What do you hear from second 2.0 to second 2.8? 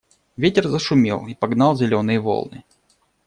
волны.